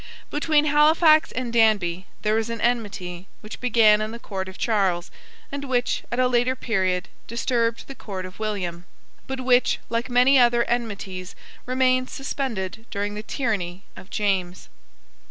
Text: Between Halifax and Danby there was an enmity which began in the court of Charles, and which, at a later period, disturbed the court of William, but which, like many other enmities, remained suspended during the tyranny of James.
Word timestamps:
Between 0.31 0.65
Halifax 0.65 1.31
and 1.31 1.53
Danby 1.53 2.07
there 2.23 2.33
was 2.33 2.49
an 2.49 2.59
enmity 2.59 3.27
which 3.41 3.61
began 3.61 4.01
in 4.01 4.09
the 4.09 4.17
court 4.17 4.49
of 4.49 4.57
Charles, 4.57 5.11
and 5.51 5.65
which, 5.65 6.01
at 6.11 6.17
a 6.17 6.27
later 6.27 6.55
period, 6.55 7.07
disturbed 7.27 7.85
the 7.87 7.93
court 7.93 8.25
of 8.25 8.39
William, 8.39 8.85
but 9.27 9.41
which, 9.41 9.77
like 9.91 10.09
many 10.09 10.39
other 10.39 10.63
enmities, 10.63 11.35
remained 11.67 12.09
suspended 12.09 12.87
during 12.89 13.13
the 13.13 13.21
tyranny 13.21 13.83
of 13.95 14.09
James. 14.09 14.69